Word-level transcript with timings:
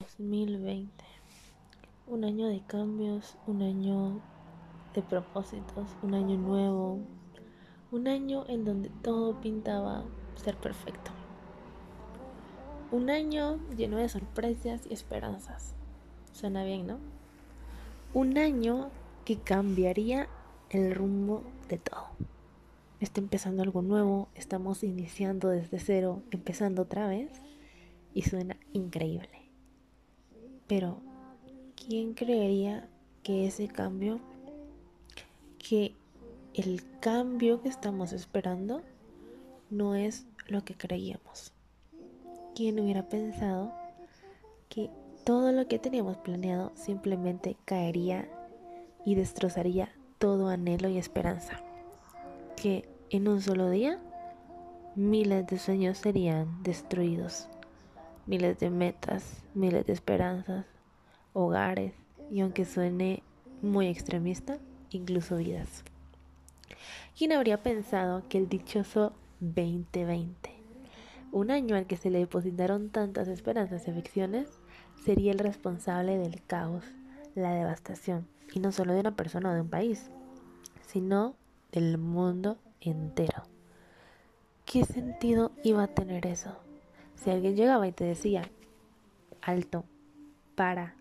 2020. 0.00 0.90
Un 2.06 2.24
año 2.24 2.48
de 2.48 2.60
cambios, 2.66 3.36
un 3.46 3.60
año 3.62 4.20
de 4.94 5.02
propósitos, 5.02 5.88
un 6.02 6.14
año 6.14 6.38
nuevo, 6.38 6.98
un 7.92 8.08
año 8.08 8.44
en 8.48 8.64
donde 8.64 8.88
todo 9.02 9.40
pintaba 9.40 10.04
ser 10.36 10.56
perfecto. 10.56 11.10
Un 12.90 13.10
año 13.10 13.60
lleno 13.76 13.98
de 13.98 14.08
sorpresas 14.08 14.86
y 14.88 14.94
esperanzas. 14.94 15.74
Suena 16.32 16.64
bien, 16.64 16.86
¿no? 16.86 16.98
Un 18.14 18.38
año 18.38 18.90
que 19.24 19.38
cambiaría 19.38 20.28
el 20.70 20.94
rumbo 20.94 21.42
de 21.68 21.78
todo. 21.78 22.08
Está 23.00 23.20
empezando 23.20 23.62
algo 23.62 23.82
nuevo, 23.82 24.28
estamos 24.34 24.82
iniciando 24.82 25.48
desde 25.48 25.78
cero, 25.78 26.22
empezando 26.30 26.82
otra 26.82 27.06
vez 27.06 27.30
y 28.14 28.22
suena 28.22 28.56
increíble. 28.72 29.39
Pero, 30.70 30.98
¿quién 31.74 32.14
creería 32.14 32.88
que 33.24 33.44
ese 33.44 33.66
cambio, 33.66 34.20
que 35.58 35.96
el 36.54 36.84
cambio 37.00 37.60
que 37.60 37.68
estamos 37.68 38.12
esperando, 38.12 38.80
no 39.68 39.96
es 39.96 40.28
lo 40.46 40.64
que 40.64 40.76
creíamos? 40.76 41.52
¿Quién 42.54 42.78
hubiera 42.78 43.08
pensado 43.08 43.72
que 44.68 44.90
todo 45.24 45.50
lo 45.50 45.66
que 45.66 45.80
teníamos 45.80 46.18
planeado 46.18 46.70
simplemente 46.76 47.56
caería 47.64 48.28
y 49.04 49.16
destrozaría 49.16 49.88
todo 50.20 50.50
anhelo 50.50 50.88
y 50.88 50.98
esperanza? 50.98 51.60
Que 52.54 52.88
en 53.10 53.26
un 53.26 53.42
solo 53.42 53.70
día 53.70 53.98
miles 54.94 55.48
de 55.48 55.58
sueños 55.58 55.98
serían 55.98 56.62
destruidos 56.62 57.48
miles 58.30 58.60
de 58.60 58.70
metas, 58.70 59.42
miles 59.54 59.84
de 59.86 59.92
esperanzas, 59.92 60.64
hogares 61.32 61.94
y 62.30 62.42
aunque 62.42 62.64
suene 62.64 63.24
muy 63.60 63.88
extremista, 63.88 64.58
incluso 64.90 65.38
vidas. 65.38 65.82
¿Quién 67.18 67.32
habría 67.32 67.64
pensado 67.64 68.22
que 68.28 68.38
el 68.38 68.48
dichoso 68.48 69.14
2020, 69.40 70.48
un 71.32 71.50
año 71.50 71.74
al 71.74 71.86
que 71.86 71.96
se 71.96 72.08
le 72.08 72.20
depositaron 72.20 72.90
tantas 72.90 73.26
esperanzas 73.26 73.88
y 73.88 73.90
ficciones, 73.90 74.46
sería 75.04 75.32
el 75.32 75.40
responsable 75.40 76.16
del 76.16 76.40
caos, 76.44 76.84
la 77.34 77.50
devastación, 77.50 78.28
y 78.54 78.60
no 78.60 78.70
solo 78.70 78.94
de 78.94 79.00
una 79.00 79.16
persona 79.16 79.50
o 79.50 79.54
de 79.54 79.62
un 79.62 79.70
país, 79.70 80.08
sino 80.86 81.34
del 81.72 81.98
mundo 81.98 82.58
entero? 82.80 83.42
¿Qué 84.66 84.84
sentido 84.84 85.50
iba 85.64 85.82
a 85.82 85.88
tener 85.88 86.26
eso? 86.26 86.69
Si 87.20 87.28
alguien 87.28 87.54
llegaba 87.54 87.86
y 87.86 87.92
te 87.92 88.04
decía, 88.04 88.42
alto, 89.42 89.84
para, 90.54 90.94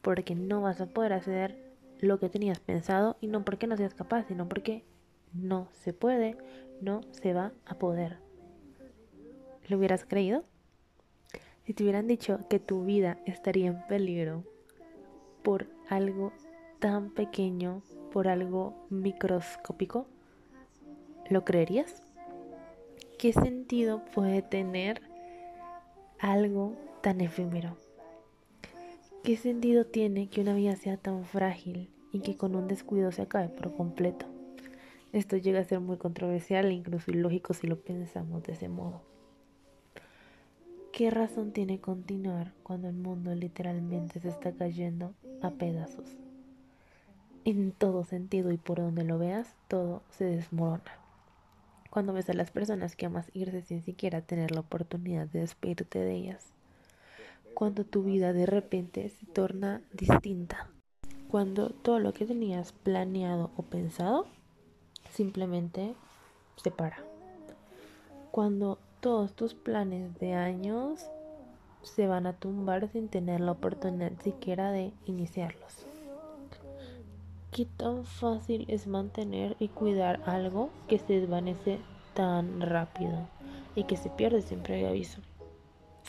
porque 0.00 0.34
no 0.34 0.62
vas 0.62 0.80
a 0.80 0.86
poder 0.86 1.12
hacer 1.12 1.74
lo 2.00 2.18
que 2.18 2.30
tenías 2.30 2.60
pensado 2.60 3.18
y 3.20 3.26
no 3.26 3.44
porque 3.44 3.66
no 3.66 3.76
seas 3.76 3.92
capaz, 3.92 4.24
sino 4.26 4.48
porque 4.48 4.84
no 5.34 5.68
se 5.72 5.92
puede, 5.92 6.38
no 6.80 7.02
se 7.10 7.34
va 7.34 7.52
a 7.66 7.74
poder. 7.74 8.16
¿Lo 9.68 9.76
hubieras 9.76 10.06
creído? 10.06 10.44
Si 11.66 11.74
te 11.74 11.82
hubieran 11.82 12.06
dicho 12.06 12.40
que 12.48 12.58
tu 12.58 12.86
vida 12.86 13.18
estaría 13.26 13.66
en 13.66 13.86
peligro 13.86 14.44
por 15.42 15.66
algo 15.90 16.32
tan 16.78 17.10
pequeño, 17.10 17.82
por 18.14 18.28
algo 18.28 18.86
microscópico, 18.88 20.06
¿lo 21.28 21.44
creerías? 21.44 22.02
¿Qué 23.18 23.34
sentido 23.34 24.02
puede 24.14 24.40
tener 24.40 25.02
algo 26.18 26.74
tan 27.02 27.20
efímero. 27.20 27.76
¿Qué 29.22 29.36
sentido 29.36 29.84
tiene 29.84 30.28
que 30.28 30.40
una 30.40 30.54
vida 30.54 30.76
sea 30.76 30.96
tan 30.96 31.24
frágil 31.24 31.90
y 32.12 32.20
que 32.20 32.36
con 32.36 32.54
un 32.54 32.68
descuido 32.68 33.12
se 33.12 33.22
acabe 33.22 33.48
por 33.48 33.74
completo? 33.76 34.26
Esto 35.12 35.36
llega 35.36 35.60
a 35.60 35.64
ser 35.64 35.80
muy 35.80 35.98
controversial 35.98 36.66
e 36.66 36.72
incluso 36.72 37.10
ilógico 37.10 37.54
si 37.54 37.66
lo 37.66 37.80
pensamos 37.80 38.42
de 38.44 38.52
ese 38.52 38.68
modo. 38.68 39.02
¿Qué 40.92 41.10
razón 41.10 41.52
tiene 41.52 41.80
continuar 41.80 42.52
cuando 42.62 42.88
el 42.88 42.94
mundo 42.94 43.34
literalmente 43.34 44.20
se 44.20 44.28
está 44.28 44.52
cayendo 44.52 45.12
a 45.42 45.50
pedazos? 45.50 46.16
En 47.44 47.72
todo 47.72 48.04
sentido 48.04 48.50
y 48.52 48.56
por 48.56 48.78
donde 48.78 49.04
lo 49.04 49.18
veas, 49.18 49.54
todo 49.68 50.02
se 50.10 50.24
desmorona 50.24 51.05
cuando 51.90 52.12
ves 52.12 52.28
a 52.30 52.34
las 52.34 52.50
personas 52.50 52.96
que 52.96 53.06
amas 53.06 53.30
irse 53.32 53.62
sin 53.62 53.82
siquiera 53.82 54.20
tener 54.20 54.50
la 54.50 54.60
oportunidad 54.60 55.26
de 55.28 55.40
despedirte 55.40 55.98
de 55.98 56.14
ellas. 56.14 56.52
Cuando 57.54 57.84
tu 57.84 58.02
vida 58.02 58.32
de 58.32 58.46
repente 58.46 59.08
se 59.08 59.26
torna 59.26 59.82
distinta. 59.92 60.68
Cuando 61.28 61.70
todo 61.70 61.98
lo 61.98 62.12
que 62.12 62.26
tenías 62.26 62.72
planeado 62.72 63.50
o 63.56 63.62
pensado 63.62 64.26
simplemente 65.10 65.94
se 66.56 66.70
para. 66.70 66.98
Cuando 68.30 68.78
todos 69.00 69.34
tus 69.34 69.54
planes 69.54 70.18
de 70.18 70.34
años 70.34 71.08
se 71.82 72.06
van 72.06 72.26
a 72.26 72.32
tumbar 72.34 72.88
sin 72.88 73.08
tener 73.08 73.40
la 73.40 73.52
oportunidad 73.52 74.12
siquiera 74.22 74.70
de 74.72 74.92
iniciarlos. 75.06 75.85
¿Qué 77.56 77.64
tan 77.64 78.04
fácil 78.04 78.66
es 78.68 78.86
mantener 78.86 79.56
y 79.58 79.68
cuidar 79.68 80.20
algo 80.26 80.68
que 80.88 80.98
se 80.98 81.20
desvanece 81.20 81.78
tan 82.12 82.60
rápido 82.60 83.30
y 83.74 83.84
que 83.84 83.96
se 83.96 84.10
pierde 84.10 84.42
sin 84.42 84.60
previo 84.60 84.88
aviso? 84.88 85.22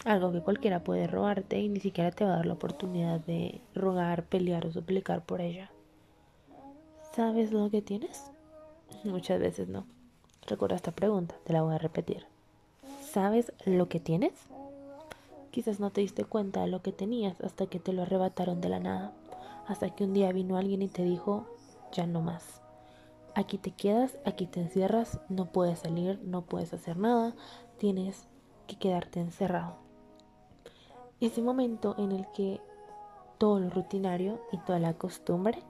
Algo 0.04 0.34
que 0.34 0.42
cualquiera 0.42 0.84
puede 0.84 1.08
robarte 1.08 1.58
y 1.58 1.70
ni 1.70 1.80
siquiera 1.80 2.12
te 2.12 2.26
va 2.26 2.34
a 2.34 2.36
dar 2.36 2.46
la 2.48 2.56
oportunidad 2.56 3.22
de 3.22 3.62
rogar, 3.74 4.26
pelear 4.26 4.66
o 4.66 4.74
suplicar 4.74 5.24
por 5.24 5.40
ella. 5.40 5.72
¿Sabes 7.16 7.54
lo 7.54 7.70
que 7.70 7.82
tienes? 7.82 8.30
Muchas 9.06 9.40
veces 9.40 9.70
no. 9.70 9.86
Recuerda 10.48 10.76
esta 10.76 10.92
pregunta, 10.92 11.36
te 11.46 11.54
la 11.54 11.62
voy 11.62 11.76
a 11.76 11.78
repetir. 11.78 12.26
¿Sabes 13.10 13.54
lo 13.64 13.88
que 13.88 14.02
tienes? 14.02 14.34
Quizás 15.52 15.80
no 15.80 15.92
te 15.92 16.02
diste 16.02 16.26
cuenta 16.26 16.60
de 16.60 16.68
lo 16.68 16.82
que 16.82 16.92
tenías 16.92 17.40
hasta 17.40 17.68
que 17.68 17.80
te 17.80 17.94
lo 17.94 18.02
arrebataron 18.02 18.60
de 18.60 18.68
la 18.68 18.82
nada 18.82 19.14
hasta 19.68 19.90
que 19.90 20.06
un 20.06 20.14
día 20.14 20.32
vino 20.32 20.58
alguien 20.58 20.82
y 20.82 20.88
te 20.88 21.04
dijo, 21.04 21.46
ya 21.92 22.08
no 22.08 22.22
más. 22.22 22.62
Aquí 23.36 23.58
te 23.58 23.72
quedas, 23.72 24.18
aquí 24.26 24.48
te 24.48 24.62
encierras, 24.62 25.20
no 25.30 25.52
puedes 25.52 25.80
salir, 25.80 26.20
no 26.24 26.44
puedes 26.44 26.74
hacer 26.74 26.98
nada, 26.98 27.36
tienes 27.78 28.28
que 28.66 28.78
quedarte 28.78 29.20
encerrado. 29.20 29.76
Ese 31.20 31.42
momento 31.42 31.96
en 31.98 32.12
el 32.12 32.26
que 32.32 32.62
todo 33.38 33.60
lo 33.60 33.70
rutinario 33.70 34.42
y 34.52 34.58
toda 34.58 34.80
la 34.80 34.94
costumbre 34.94 35.62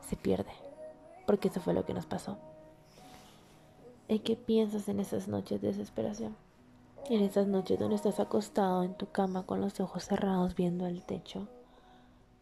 se 0.00 0.16
pierde, 0.16 0.52
porque 1.26 1.48
eso 1.48 1.60
fue 1.60 1.74
lo 1.74 1.84
que 1.84 1.94
nos 1.94 2.06
pasó. 2.06 2.38
¿En 4.08 4.20
qué 4.20 4.36
piensas 4.36 4.88
en 4.88 5.00
esas 5.00 5.28
noches 5.28 5.60
de 5.60 5.68
desesperación? 5.68 6.36
En 7.10 7.22
esas 7.22 7.46
noches 7.46 7.78
donde 7.78 7.96
estás 7.96 8.18
acostado 8.18 8.82
en 8.82 8.94
tu 8.94 9.06
cama 9.10 9.44
con 9.44 9.60
los 9.60 9.78
ojos 9.80 10.04
cerrados 10.04 10.54
viendo 10.54 10.86
el 10.86 11.02
techo, 11.02 11.48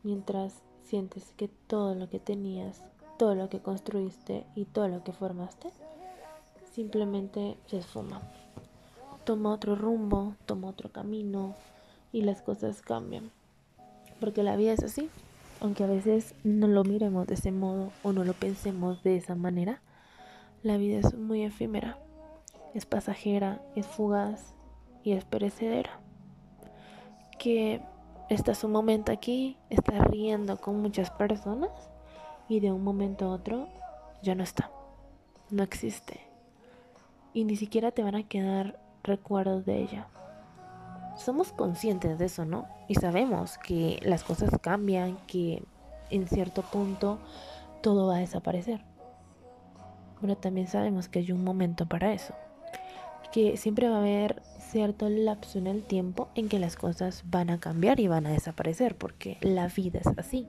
mientras 0.03 0.63
sientes 0.85 1.33
que 1.37 1.49
todo 1.49 1.95
lo 1.95 2.09
que 2.09 2.19
tenías, 2.19 2.85
todo 3.19 3.35
lo 3.35 3.49
que 3.49 3.61
construiste 3.61 4.45
y 4.55 4.65
todo 4.65 4.89
lo 4.89 5.03
que 5.03 5.13
formaste 5.13 5.71
simplemente 6.73 7.57
se 7.67 7.79
esfuma. 7.79 8.21
Toma 9.25 9.53
otro 9.53 9.75
rumbo, 9.75 10.35
toma 10.45 10.69
otro 10.69 10.91
camino 10.91 11.55
y 12.13 12.23
las 12.23 12.43
cosas 12.43 12.83
cambian. 12.83 13.31
Porque 14.21 14.43
la 14.43 14.57
vida 14.57 14.73
es 14.73 14.83
así. 14.83 15.09
Aunque 15.61 15.85
a 15.85 15.87
veces 15.87 16.35
no 16.43 16.67
lo 16.67 16.85
miremos 16.85 17.27
de 17.27 17.35
ese 17.35 17.53
modo 17.53 17.91
o 18.03 18.13
no 18.13 18.25
lo 18.25 18.35
pensemos 18.35 19.03
de 19.03 19.17
esa 19.17 19.35
manera, 19.35 19.81
la 20.63 20.77
vida 20.77 20.99
es 20.99 21.15
muy 21.15 21.43
efímera, 21.43 21.99
es 22.75 22.87
pasajera, 22.87 23.63
es 23.77 23.87
fugaz 23.87 24.55
y 25.05 25.13
es 25.13 25.25
perecedera. 25.25 26.01
Que 27.39 27.83
estás 28.29 28.65
un 28.65 28.73
momento 28.73 29.13
aquí, 29.13 29.57
estás 29.71 30.01
riendo 30.09 30.57
con 30.57 30.81
muchas 30.81 31.11
personas 31.11 31.71
y 32.49 32.61
de 32.61 32.73
un 32.73 32.83
momento 32.83 33.27
a 33.27 33.31
otro 33.31 33.69
ya 34.23 34.35
no 34.35 34.43
está, 34.43 34.71
no 35.51 35.63
existe. 35.63 36.21
Y 37.33 37.45
ni 37.45 37.57
siquiera 37.57 37.91
te 37.91 38.03
van 38.03 38.15
a 38.15 38.27
quedar 38.27 38.79
recuerdos 39.03 39.65
de 39.67 39.83
ella. 39.83 40.09
Somos 41.17 41.53
conscientes 41.53 42.19
de 42.19 42.25
eso, 42.27 42.45
¿no? 42.45 42.67
Y 42.89 42.95
sabemos 42.95 43.59
que 43.59 43.99
las 44.03 44.25
cosas 44.25 44.51
cambian, 44.61 45.17
que 45.27 45.63
en 46.11 46.27
cierto 46.27 46.63
punto 46.63 47.19
todo 47.83 48.09
va 48.09 48.17
a 48.17 48.21
desaparecer. 48.21 48.85
Pero 50.21 50.37
también 50.37 50.67
sabemos 50.67 51.09
que 51.09 51.19
hay 51.21 51.33
un 51.33 51.45
momento 51.45 51.87
para 51.87 52.13
eso. 52.13 52.35
Que 53.33 53.57
siempre 53.57 53.89
va 53.89 53.97
a 53.97 54.01
haber 54.01 54.43
cierto 54.75 55.09
lapso 55.09 55.59
en 55.59 55.67
el 55.67 55.83
tiempo 55.83 56.29
en 56.35 56.51
que 56.51 56.59
las 56.59 56.77
cosas 56.77 57.25
van 57.31 57.49
a 57.49 57.59
cambiar 57.59 58.01
y 58.01 58.09
van 58.09 58.27
a 58.27 58.31
desaparecer, 58.31 58.97
porque 58.97 59.39
la 59.41 59.69
vida 59.69 60.01
es 60.01 60.19
así. 60.19 60.47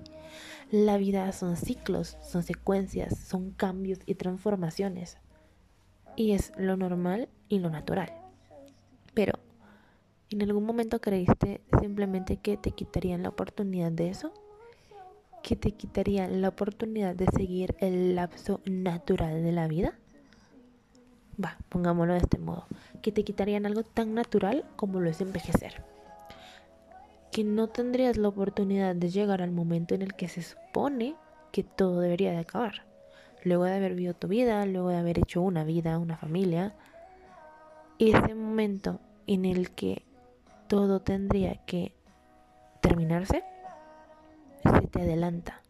La 0.72 0.98
vida 0.98 1.31
son 1.31 1.56
ciclos, 1.56 2.18
son 2.22 2.44
secuencias, 2.44 3.18
son 3.18 3.51
cambios 3.51 4.00
y 4.06 4.16
transformaciones. 4.16 5.18
Y 6.18 6.31
es 6.31 6.51
lo 6.57 6.75
normal 6.75 7.30
y 7.50 7.60
lo 7.60 7.69
natural. 7.69 8.12
Pero, 9.13 9.39
¿En 10.31 10.42
algún 10.42 10.66
momento 10.66 11.00
creíste 11.00 11.62
simplemente 11.80 12.38
que 12.38 12.57
te 12.57 12.72
quitarían 12.72 13.22
la 13.24 13.30
oportunidad 13.30 13.92
de 13.92 14.10
eso? 14.10 14.33
¿Que 15.44 15.56
te 15.56 15.72
quitarían 15.72 16.42
la 16.42 16.50
oportunidad 16.50 17.16
de 17.16 17.27
seguir 17.27 17.75
el 17.80 18.16
lapso 18.16 18.60
natural 18.66 19.44
de 19.44 19.51
la 19.51 19.68
vida? 19.68 20.00
Va, 21.44 21.58
pongámoslo 21.70 22.14
de 22.14 22.20
este 22.20 22.38
modo. 22.38 22.66
Que 23.02 23.12
te 23.12 23.24
quitarían 23.24 23.66
algo 23.66 23.84
tan 23.84 24.14
natural 24.14 24.66
como 24.76 25.00
lo 25.00 25.10
es 25.10 25.22
envejecer. 25.22 25.84
Que 27.32 27.44
no 27.44 27.68
tendrías 27.68 28.18
la 28.18 28.30
oportunidad 28.30 28.96
de 28.96 29.10
llegar 29.10 29.42
al 29.42 29.52
momento 29.52 29.96
en 29.96 30.02
el 30.02 30.14
que 30.14 30.28
se 30.28 30.42
supone 30.42 31.16
que 31.52 31.64
todo 31.64 32.00
debería 32.00 32.32
de 32.32 32.40
acabar. 32.40 32.86
Luego 33.44 33.66
de 33.66 33.76
haber 33.76 33.94
vivido 33.94 34.14
tu 34.14 34.28
vida, 34.28 34.66
luego 34.66 34.90
de 34.90 34.98
haber 34.98 35.20
hecho 35.20 35.42
una 35.42 35.64
vida, 35.64 36.00
una 36.00 36.18
familia. 36.18 36.74
Ese 38.00 38.34
momento 38.34 39.00
en 39.28 39.46
el 39.46 39.72
que 39.72 40.04
todo 40.68 41.02
tendría 41.02 41.56
que 41.66 41.94
terminarse, 42.82 43.44
se 44.64 44.88
te 44.88 45.02
adelanta. 45.02 45.62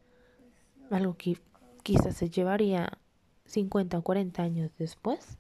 Algo 0.91 1.15
que 1.17 1.38
quizás 1.83 2.15
se 2.15 2.29
llevaría 2.29 2.97
50 3.45 3.97
o 3.97 4.01
40 4.01 4.41
años 4.41 4.71
después, 4.77 5.38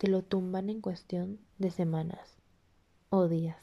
te 0.00 0.08
lo 0.08 0.22
tumban 0.22 0.70
en 0.70 0.80
cuestión 0.80 1.38
de 1.58 1.70
semanas 1.70 2.38
o 3.10 3.28
días. 3.28 3.58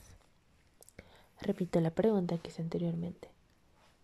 Repito 1.41 1.81
la 1.81 1.89
pregunta 1.89 2.37
que 2.37 2.49
hice 2.49 2.61
anteriormente. 2.61 3.31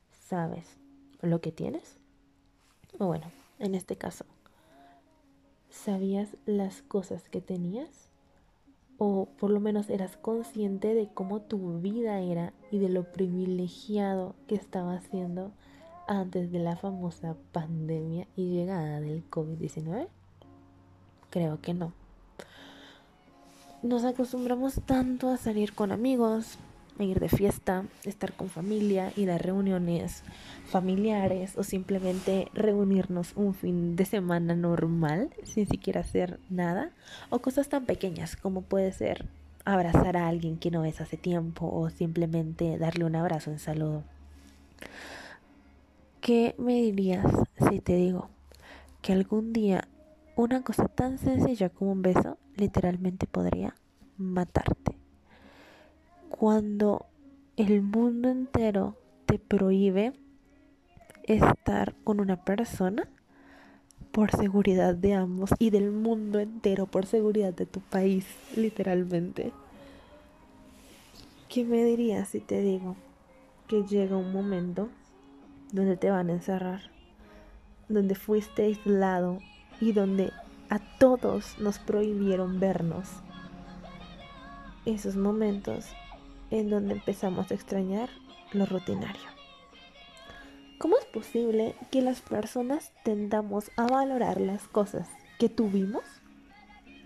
¿Sabes 0.10 0.80
lo 1.22 1.42
que 1.42 1.52
tienes? 1.52 2.00
O 2.98 3.06
bueno, 3.06 3.32
en 3.60 3.76
este 3.76 3.98
caso, 3.98 4.26
¿sabías 5.70 6.36
las 6.48 6.82
cosas 6.82 7.30
que 7.30 7.40
tenías? 7.40 8.10
o 8.98 9.28
por 9.38 9.50
lo 9.50 9.60
menos 9.60 9.90
eras 9.90 10.18
consciente 10.18 10.94
de 10.94 11.10
cómo 11.14 11.42
tu 11.42 11.80
vida 11.82 12.20
era 12.20 12.54
y 12.72 12.78
de 12.78 12.90
lo 12.90 13.12
privilegiado 13.12 14.36
que 14.48 14.56
estaba 14.56 15.02
siendo 15.02 15.52
antes 16.08 16.52
de 16.52 16.60
la 16.60 16.78
famosa 16.78 17.36
pandemia 17.52 18.28
y 18.36 18.54
llegada 18.54 19.02
del 19.02 19.30
COVID-19? 19.30 20.08
Creo 21.32 21.60
que 21.60 21.74
no. 21.74 22.03
Nos 23.84 24.06
acostumbramos 24.06 24.80
tanto 24.86 25.30
a 25.30 25.36
salir 25.36 25.74
con 25.74 25.92
amigos, 25.92 26.58
ir 27.00 27.20
de 27.20 27.28
fiesta, 27.28 27.84
estar 28.06 28.32
con 28.32 28.48
familia, 28.48 29.12
ir 29.18 29.30
a 29.30 29.38
reuniones 29.38 30.24
familiares 30.68 31.58
o 31.58 31.64
simplemente 31.66 32.48
reunirnos 32.54 33.34
un 33.36 33.54
fin 33.54 33.98
de 33.98 34.06
semana 34.06 34.56
normal 34.56 35.32
sin 35.44 35.68
siquiera 35.68 36.00
hacer 36.00 36.40
nada 36.50 36.92
o 37.30 37.40
cosas 37.40 37.68
tan 37.68 37.86
pequeñas 37.86 38.38
como 38.38 38.62
puede 38.62 38.94
ser 38.94 39.26
abrazar 39.66 40.16
a 40.16 40.30
alguien 40.30 40.58
que 40.58 40.72
no 40.72 40.84
ves 40.84 41.02
hace 41.02 41.18
tiempo 41.18 41.70
o 41.70 41.90
simplemente 41.90 42.78
darle 42.78 43.04
un 43.04 43.18
abrazo 43.18 43.52
en 43.52 43.60
saludo. 43.60 44.06
¿Qué 46.22 46.56
me 46.58 46.82
dirías 46.82 47.26
si 47.70 47.82
te 47.82 47.98
digo 47.98 48.30
que 49.02 49.12
algún 49.12 49.52
día 49.52 49.90
una 50.36 50.64
cosa 50.64 50.88
tan 50.88 51.18
sencilla 51.18 51.70
como 51.70 51.92
un 51.92 52.02
beso 52.02 52.38
literalmente 52.56 53.28
podría 53.28 53.76
matarte? 54.18 55.04
cuando 56.44 57.06
el 57.58 57.84
mundo 57.84 58.28
entero 58.28 58.98
te 59.28 59.38
prohíbe 59.38 60.14
estar 61.24 61.96
con 62.04 62.20
una 62.20 62.44
persona 62.44 63.08
por 64.12 64.32
seguridad 64.32 64.96
de 64.96 65.14
ambos 65.14 65.52
y 65.60 65.70
del 65.70 65.92
mundo 65.92 66.40
entero, 66.40 66.88
por 66.88 67.06
seguridad 67.06 67.54
de 67.54 67.66
tu 67.66 67.80
país, 67.80 68.26
literalmente. 68.58 69.54
¿Qué 71.50 71.64
me 71.64 71.86
dirías 71.86 72.30
si 72.30 72.40
te 72.40 72.62
digo 72.62 72.96
que 73.68 73.84
llega 73.84 74.18
un 74.18 74.34
momento 74.34 74.90
donde 75.72 75.98
te 75.98 76.10
van 76.10 76.30
a 76.30 76.34
encerrar, 76.34 76.82
donde 77.88 78.16
fuiste 78.16 78.64
aislado 78.64 79.38
y 79.84 79.92
donde 79.92 80.32
a 80.70 80.80
todos 80.98 81.60
nos 81.60 81.78
prohibieron 81.78 82.62
vernos? 82.62 83.10
Esos 84.86 85.18
momentos 85.18 85.86
en 86.52 86.70
donde 86.70 86.94
empezamos 86.94 87.52
a 87.52 87.54
extrañar 87.54 88.10
lo 88.54 88.66
rutinario. 88.66 89.22
¿Cómo 90.78 90.98
es 90.98 91.06
posible 91.06 91.76
que 91.92 92.02
las 92.02 92.22
personas 92.22 92.94
tendamos 93.04 93.72
a 93.76 93.86
valorar 93.88 94.40
las 94.40 94.70
cosas 94.70 95.10
que 95.38 95.50
tuvimos 95.50 96.04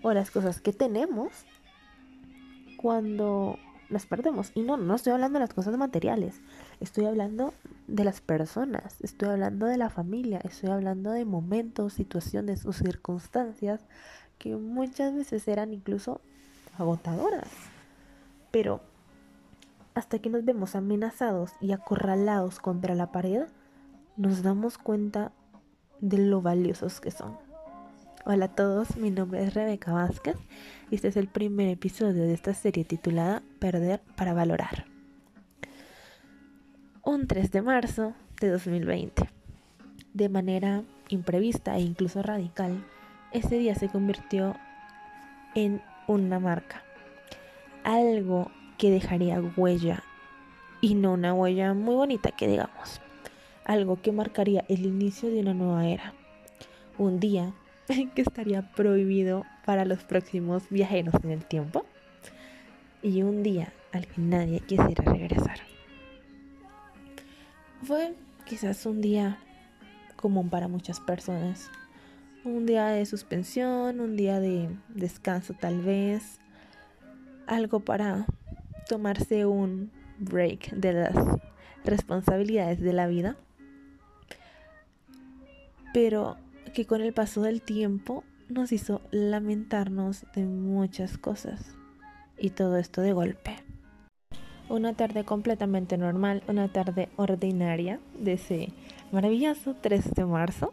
o 0.02 0.12
las 0.12 0.30
cosas 0.30 0.60
que 0.60 0.72
tenemos 0.72 1.32
cuando 2.76 3.58
las 3.88 4.06
perdemos? 4.06 4.52
Y 4.54 4.62
no, 4.62 4.76
no 4.76 4.94
estoy 4.94 5.14
hablando 5.14 5.40
de 5.40 5.46
las 5.46 5.54
cosas 5.54 5.76
materiales, 5.76 6.40
estoy 6.78 7.06
hablando 7.06 7.54
de 7.88 8.04
las 8.04 8.20
personas, 8.20 8.96
estoy 9.02 9.30
hablando 9.30 9.66
de 9.66 9.78
la 9.78 9.88
familia, 9.88 10.40
estoy 10.44 10.70
hablando 10.70 11.10
de 11.10 11.24
momentos, 11.24 11.94
situaciones 11.94 12.66
o 12.66 12.72
circunstancias 12.72 13.80
que 14.38 14.54
muchas 14.56 15.14
veces 15.14 15.48
eran 15.48 15.72
incluso 15.72 16.20
agotadoras. 16.78 17.48
Pero 18.50 18.82
hasta 19.94 20.18
que 20.18 20.28
nos 20.28 20.44
vemos 20.44 20.76
amenazados 20.76 21.52
y 21.60 21.72
acorralados 21.72 22.60
contra 22.60 22.94
la 22.94 23.10
pared, 23.10 23.46
nos 24.16 24.42
damos 24.42 24.76
cuenta 24.76 25.32
de 26.00 26.18
lo 26.18 26.42
valiosos 26.42 27.00
que 27.00 27.10
son. 27.10 27.36
Hola 28.26 28.44
a 28.46 28.54
todos, 28.54 28.96
mi 28.96 29.10
nombre 29.10 29.42
es 29.42 29.54
Rebeca 29.54 29.92
Vázquez 29.92 30.36
y 30.90 30.96
este 30.96 31.08
es 31.08 31.16
el 31.16 31.28
primer 31.28 31.68
episodio 31.68 32.22
de 32.22 32.34
esta 32.34 32.52
serie 32.52 32.84
titulada 32.84 33.42
Perder 33.58 34.02
para 34.14 34.34
Valorar. 34.34 34.97
Un 37.10 37.26
3 37.26 37.50
de 37.50 37.62
marzo 37.62 38.12
de 38.38 38.50
2020, 38.50 39.30
de 40.12 40.28
manera 40.28 40.82
imprevista 41.08 41.74
e 41.78 41.80
incluso 41.80 42.22
radical, 42.22 42.84
ese 43.32 43.56
día 43.56 43.74
se 43.74 43.88
convirtió 43.88 44.54
en 45.54 45.80
una 46.06 46.38
marca, 46.38 46.82
algo 47.82 48.50
que 48.76 48.90
dejaría 48.90 49.40
huella 49.56 50.02
y 50.82 50.96
no 50.96 51.14
una 51.14 51.32
huella 51.32 51.72
muy 51.72 51.94
bonita 51.94 52.30
que 52.30 52.46
digamos, 52.46 53.00
algo 53.64 54.02
que 54.02 54.12
marcaría 54.12 54.66
el 54.68 54.84
inicio 54.84 55.30
de 55.30 55.40
una 55.40 55.54
nueva 55.54 55.86
era, 55.86 56.12
un 56.98 57.20
día 57.20 57.54
que 58.14 58.20
estaría 58.20 58.70
prohibido 58.72 59.46
para 59.64 59.86
los 59.86 60.04
próximos 60.04 60.68
viajeros 60.68 61.14
en 61.24 61.30
el 61.30 61.46
tiempo. 61.46 61.86
Y 63.00 63.22
un 63.22 63.42
día 63.42 63.72
al 63.92 64.06
que 64.06 64.20
nadie 64.20 64.60
quisiera 64.60 65.04
regresar. 65.04 65.77
Fue 67.82 68.14
quizás 68.44 68.84
un 68.86 69.00
día 69.00 69.38
común 70.16 70.50
para 70.50 70.68
muchas 70.68 71.00
personas, 71.00 71.70
un 72.44 72.66
día 72.66 72.86
de 72.88 73.06
suspensión, 73.06 74.00
un 74.00 74.16
día 74.16 74.40
de 74.40 74.68
descanso 74.88 75.54
tal 75.54 75.80
vez, 75.80 76.40
algo 77.46 77.80
para 77.80 78.26
tomarse 78.88 79.46
un 79.46 79.90
break 80.18 80.72
de 80.72 80.92
las 80.92 81.14
responsabilidades 81.84 82.80
de 82.80 82.92
la 82.92 83.06
vida, 83.06 83.36
pero 85.94 86.36
que 86.74 86.84
con 86.84 87.00
el 87.00 87.12
paso 87.12 87.42
del 87.42 87.62
tiempo 87.62 88.24
nos 88.48 88.72
hizo 88.72 89.00
lamentarnos 89.10 90.26
de 90.34 90.44
muchas 90.44 91.18
cosas. 91.18 91.74
Y 92.38 92.50
todo 92.50 92.76
esto 92.76 93.00
de 93.00 93.12
golpe. 93.12 93.67
Una 94.70 94.92
tarde 94.92 95.24
completamente 95.24 95.96
normal, 95.96 96.42
una 96.46 96.68
tarde 96.68 97.08
ordinaria 97.16 98.00
de 98.18 98.34
ese 98.34 98.72
maravilloso 99.12 99.74
3 99.80 100.12
de 100.12 100.26
marzo, 100.26 100.72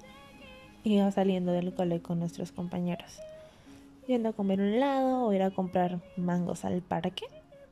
iba 0.84 1.10
saliendo 1.12 1.54
del 1.54 1.74
cole 1.74 2.02
con 2.02 2.20
nuestros 2.20 2.52
compañeros, 2.52 3.22
yendo 4.06 4.30
a 4.30 4.34
comer 4.34 4.60
un 4.60 4.68
helado 4.68 5.25
o 5.25 5.32
ir 5.32 5.42
a 5.44 5.52
comprar 5.52 6.02
mangos 6.18 6.66
al 6.66 6.82
parque 6.82 7.24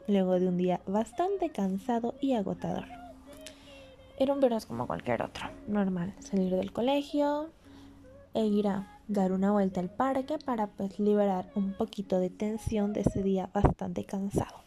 luego 0.07 0.39
de 0.39 0.47
un 0.47 0.57
día 0.57 0.79
bastante 0.87 1.49
cansado 1.49 2.15
y 2.21 2.35
agotador. 2.35 2.85
Era 4.17 4.33
un 4.33 4.39
viernes 4.39 4.65
como 4.65 4.87
cualquier 4.87 5.23
otro, 5.23 5.49
normal, 5.67 6.13
salir 6.19 6.55
del 6.55 6.71
colegio 6.71 7.49
e 8.33 8.45
ir 8.45 8.69
a 8.69 9.01
dar 9.09 9.33
una 9.33 9.51
vuelta 9.51 9.81
al 9.81 9.89
parque 9.89 10.37
para 10.37 10.67
pues 10.67 10.99
liberar 10.99 11.51
un 11.55 11.73
poquito 11.73 12.19
de 12.19 12.29
tensión 12.29 12.93
de 12.93 13.01
ese 13.01 13.23
día 13.23 13.49
bastante 13.53 14.05
cansado. 14.05 14.62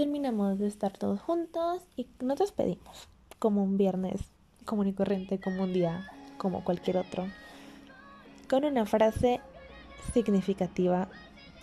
Terminamos 0.00 0.58
de 0.58 0.66
estar 0.66 0.96
todos 0.96 1.20
juntos 1.20 1.82
y 1.94 2.06
nos 2.20 2.38
despedimos, 2.38 3.10
como 3.38 3.62
un 3.62 3.76
viernes 3.76 4.32
común 4.64 4.86
y 4.86 4.94
corriente, 4.94 5.38
como 5.38 5.64
un 5.64 5.74
día 5.74 6.10
como 6.38 6.64
cualquier 6.64 6.96
otro, 6.96 7.26
con 8.48 8.64
una 8.64 8.86
frase 8.86 9.40
significativa 10.14 11.10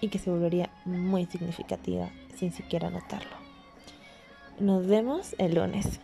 y 0.01 0.09
que 0.09 0.19
se 0.19 0.29
volvería 0.29 0.69
muy 0.85 1.25
significativa 1.25 2.11
sin 2.35 2.51
siquiera 2.51 2.91
notarlo. 2.91 3.35
Nos 4.59 4.85
vemos 4.85 5.33
el 5.39 5.55
lunes. 5.55 5.99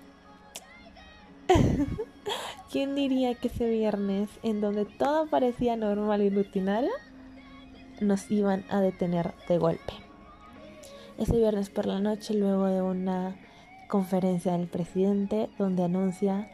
¿Quién 2.71 2.95
diría 2.95 3.35
que 3.35 3.49
ese 3.49 3.69
viernes, 3.69 4.27
en 4.41 4.59
donde 4.59 4.85
todo 4.85 5.27
parecía 5.27 5.75
normal 5.75 6.23
y 6.23 6.31
rutinario, 6.31 6.93
nos 8.01 8.31
iban 8.31 8.65
a 8.69 8.81
detener 8.81 9.35
de 9.47 9.59
golpe? 9.59 10.12
Ese 11.17 11.37
viernes 11.37 11.69
por 11.69 11.85
la 11.85 11.99
noche, 11.99 12.33
luego 12.33 12.65
de 12.65 12.81
una 12.81 13.35
conferencia 13.87 14.53
del 14.53 14.67
presidente 14.67 15.49
donde 15.59 15.83
anuncia 15.83 16.49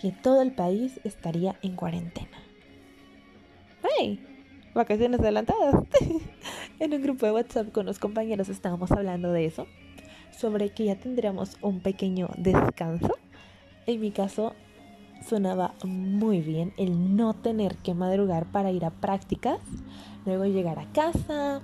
que 0.00 0.12
todo 0.12 0.40
el 0.42 0.52
país 0.52 1.00
estaría 1.04 1.56
en 1.62 1.74
cuarentena. 1.74 2.38
¡Hey! 3.82 4.24
Vacaciones 4.74 5.20
adelantadas. 5.20 5.74
en 6.78 6.94
un 6.94 7.02
grupo 7.02 7.26
de 7.26 7.32
WhatsApp 7.32 7.72
con 7.72 7.86
los 7.86 7.98
compañeros 7.98 8.48
estábamos 8.48 8.92
hablando 8.92 9.32
de 9.32 9.44
eso, 9.44 9.66
sobre 10.30 10.70
que 10.70 10.84
ya 10.84 10.96
tendríamos 10.96 11.56
un 11.60 11.80
pequeño 11.80 12.30
descanso. 12.38 13.16
En 13.86 14.00
mi 14.00 14.12
caso, 14.12 14.54
sonaba 15.26 15.74
muy 15.84 16.40
bien 16.40 16.72
el 16.78 17.16
no 17.16 17.34
tener 17.34 17.76
que 17.76 17.94
madrugar 17.94 18.46
para 18.46 18.70
ir 18.70 18.84
a 18.84 18.90
prácticas, 18.90 19.58
luego 20.24 20.46
llegar 20.46 20.78
a 20.78 20.90
casa, 20.92 21.62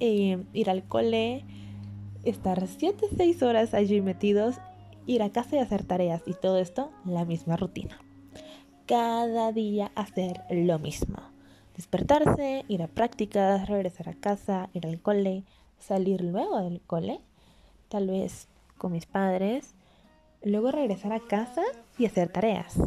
eh, 0.00 0.42
ir 0.52 0.70
al 0.70 0.84
cole, 0.84 1.44
estar 2.24 2.66
7, 2.66 3.06
6 3.16 3.42
horas 3.42 3.74
allí 3.74 4.00
metidos, 4.00 4.56
ir 5.06 5.22
a 5.22 5.30
casa 5.30 5.56
y 5.56 5.58
hacer 5.58 5.84
tareas 5.84 6.22
y 6.26 6.34
todo 6.34 6.58
esto, 6.58 6.90
la 7.04 7.24
misma 7.24 7.56
rutina. 7.56 7.98
Cada 8.86 9.52
día 9.52 9.92
hacer 9.94 10.42
lo 10.50 10.78
mismo. 10.78 11.18
Despertarse, 11.76 12.64
ir 12.68 12.82
a 12.82 12.88
prácticas, 12.88 13.68
regresar 13.68 14.08
a 14.08 14.14
casa, 14.14 14.68
ir 14.74 14.86
al 14.86 15.00
cole, 15.00 15.44
salir 15.78 16.22
luego 16.22 16.60
del 16.62 16.80
cole, 16.80 17.20
tal 17.88 18.08
vez 18.08 18.48
con 18.76 18.92
mis 18.92 19.06
padres, 19.06 19.74
luego 20.42 20.70
regresar 20.70 21.12
a 21.12 21.20
casa 21.20 21.62
y 21.98 22.06
hacer 22.06 22.28
tareas. 22.30 22.78